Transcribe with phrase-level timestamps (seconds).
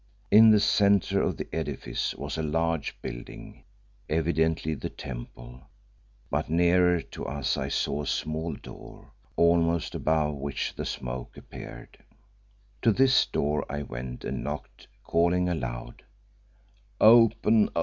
[0.31, 3.63] In the centre of the edifice was a large building,
[4.09, 5.61] evidently the temple,
[6.31, 11.99] but nearer to us I saw a small door, almost above which the smoke appeared.
[12.81, 16.01] To this door I went and knocked, calling aloud
[16.99, 17.69] "Open!